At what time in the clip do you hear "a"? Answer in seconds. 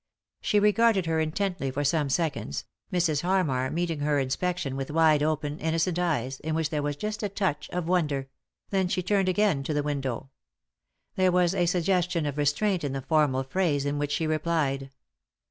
7.21-7.29, 11.53-11.67